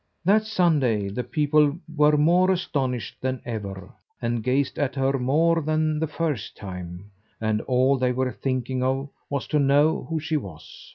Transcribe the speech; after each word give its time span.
That 0.25 0.41
Sunday, 0.47 1.09
the 1.09 1.23
people 1.23 1.77
were 1.95 2.17
more 2.17 2.49
astonished 2.49 3.17
than 3.21 3.39
ever, 3.45 3.93
and 4.19 4.41
gazed 4.43 4.79
at 4.79 4.95
her 4.95 5.19
more 5.19 5.61
than 5.61 5.99
the 5.99 6.07
first 6.07 6.57
time; 6.57 7.11
and 7.39 7.61
all 7.61 7.99
they 7.99 8.11
were 8.11 8.31
thinking 8.31 8.81
of 8.81 9.09
was 9.29 9.45
to 9.49 9.59
know 9.59 10.07
who 10.09 10.19
she 10.19 10.37
was. 10.37 10.89